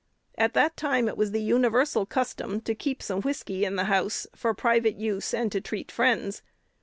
[0.35, 4.25] At that time it was the universal custom to keep some whiskey in the house,
[4.35, 6.41] for private use and to treat friends.